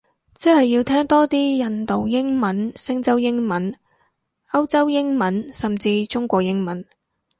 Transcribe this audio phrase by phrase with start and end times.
[0.33, 3.77] 即係要聽多啲印度英文，星洲英文，
[4.49, 6.83] 歐洲英文，甚至中國英文